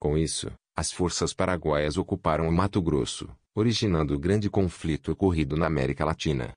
[0.00, 5.66] Com isso, as forças paraguaias ocuparam o Mato Grosso, originando o grande conflito ocorrido na
[5.66, 6.52] América Latina.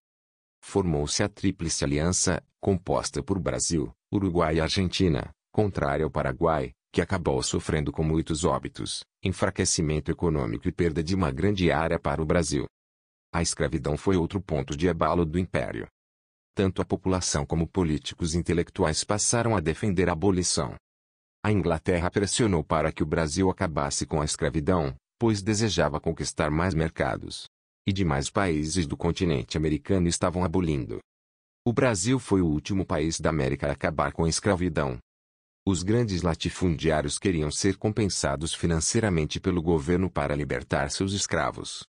[0.69, 7.41] Formou-se a Tríplice Aliança, composta por Brasil, Uruguai e Argentina, contrária ao Paraguai, que acabou
[7.41, 12.65] sofrendo com muitos óbitos, enfraquecimento econômico e perda de uma grande área para o Brasil.
[13.33, 15.87] A escravidão foi outro ponto de abalo do império.
[16.53, 20.75] Tanto a população como políticos intelectuais passaram a defender a abolição.
[21.45, 26.73] A Inglaterra pressionou para que o Brasil acabasse com a escravidão, pois desejava conquistar mais
[26.73, 27.45] mercados.
[27.87, 30.99] E demais países do continente americano estavam abolindo.
[31.65, 34.99] O Brasil foi o último país da América a acabar com a escravidão.
[35.65, 41.85] Os grandes latifundiários queriam ser compensados financeiramente pelo governo para libertar seus escravos.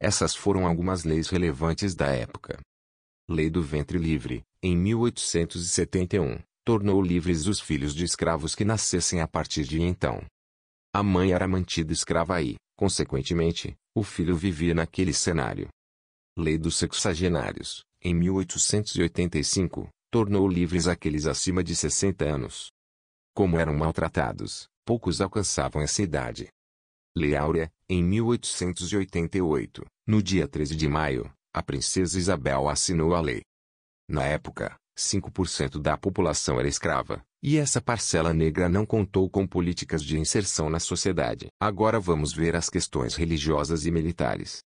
[0.00, 2.60] Essas foram algumas leis relevantes da época.
[3.30, 9.28] Lei do Ventre Livre, em 1871, tornou livres os filhos de escravos que nascessem a
[9.28, 10.20] partir de então.
[10.92, 15.68] A mãe era mantida escrava e, consequentemente, o filho vivia naquele cenário.
[16.36, 22.70] Lei dos Sexagenários, em 1885, tornou livres aqueles acima de 60 anos.
[23.34, 26.48] Como eram maltratados, poucos alcançavam essa idade.
[27.16, 33.42] Lei Áurea, em 1888, no dia 13 de maio, a princesa Isabel assinou a lei.
[34.08, 40.02] Na época, 5% da população era escrava, e essa parcela negra não contou com políticas
[40.02, 41.46] de inserção na sociedade.
[41.60, 44.58] Agora vamos ver as questões religiosas e militares.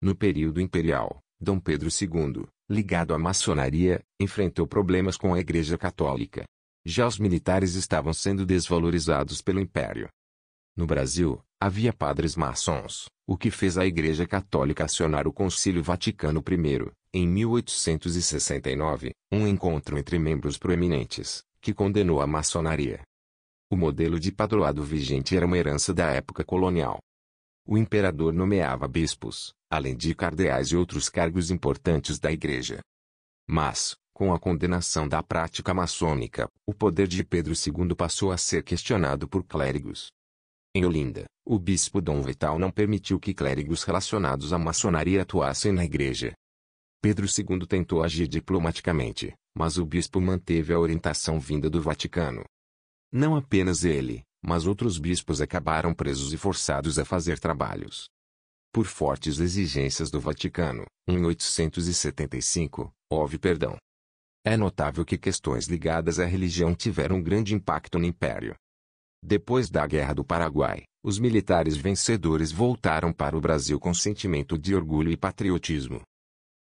[0.00, 6.44] No período imperial, Dom Pedro II, ligado à maçonaria, enfrentou problemas com a Igreja Católica.
[6.86, 10.08] Já os militares estavam sendo desvalorizados pelo Império.
[10.76, 16.42] No Brasil, havia padres maçons, o que fez a Igreja Católica acionar o Concílio Vaticano
[16.48, 23.02] I, em 1869, um encontro entre membros proeminentes, que condenou a maçonaria.
[23.70, 26.98] O modelo de padroado vigente era uma herança da época colonial.
[27.64, 32.80] O imperador nomeava bispos, além de cardeais e outros cargos importantes da igreja.
[33.48, 38.64] Mas, com a condenação da prática maçônica, o poder de Pedro II passou a ser
[38.64, 40.08] questionado por clérigos.
[40.74, 45.84] Em Olinda, o bispo Dom Vital não permitiu que clérigos relacionados à maçonaria atuassem na
[45.84, 46.34] igreja.
[47.04, 52.42] Pedro II tentou agir diplomaticamente, mas o bispo manteve a orientação vinda do Vaticano.
[53.12, 58.06] Não apenas ele, mas outros bispos acabaram presos e forçados a fazer trabalhos
[58.72, 63.76] por fortes exigências do Vaticano, em 875, houve perdão.
[64.42, 68.54] É notável que questões ligadas à religião tiveram grande impacto no Império.
[69.22, 74.74] Depois da Guerra do Paraguai, os militares vencedores voltaram para o Brasil com sentimento de
[74.74, 76.00] orgulho e patriotismo.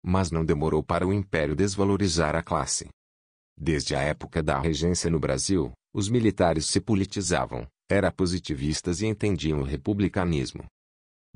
[0.04, 2.88] Mas não demorou para o Império desvalorizar a classe.
[3.56, 9.60] Desde a época da regência no Brasil, os militares se politizavam, eram positivistas e entendiam
[9.60, 10.64] o republicanismo